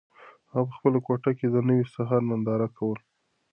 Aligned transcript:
هغه 0.51 0.63
په 0.69 0.73
خپله 0.77 0.99
کوټه 1.07 1.31
کې 1.37 1.47
د 1.49 1.55
نوي 1.67 1.85
سهار 1.93 2.21
ننداره 2.29 2.67
کوله. 2.77 3.01